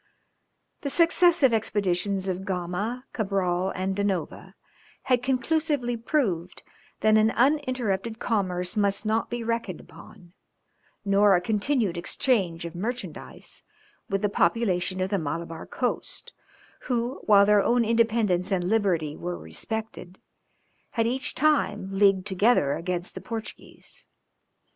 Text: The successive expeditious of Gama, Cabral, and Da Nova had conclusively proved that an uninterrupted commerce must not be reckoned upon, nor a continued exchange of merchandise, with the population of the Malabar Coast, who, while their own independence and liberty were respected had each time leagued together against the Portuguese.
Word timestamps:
The 0.81 0.89
successive 0.89 1.53
expeditious 1.53 2.27
of 2.27 2.43
Gama, 2.43 3.05
Cabral, 3.13 3.69
and 3.75 3.95
Da 3.95 4.01
Nova 4.01 4.55
had 5.03 5.21
conclusively 5.21 5.95
proved 5.95 6.63
that 7.01 7.19
an 7.19 7.29
uninterrupted 7.35 8.17
commerce 8.17 8.75
must 8.75 9.05
not 9.05 9.29
be 9.29 9.43
reckoned 9.43 9.79
upon, 9.79 10.33
nor 11.05 11.35
a 11.35 11.39
continued 11.39 11.97
exchange 11.97 12.65
of 12.65 12.73
merchandise, 12.73 13.61
with 14.09 14.23
the 14.23 14.27
population 14.27 15.01
of 15.01 15.11
the 15.11 15.19
Malabar 15.19 15.67
Coast, 15.67 16.33
who, 16.85 17.21
while 17.27 17.45
their 17.45 17.61
own 17.61 17.85
independence 17.85 18.51
and 18.51 18.63
liberty 18.67 19.15
were 19.15 19.37
respected 19.37 20.17
had 20.93 21.05
each 21.05 21.35
time 21.35 21.89
leagued 21.91 22.25
together 22.25 22.73
against 22.73 23.13
the 23.13 23.21
Portuguese. 23.21 24.07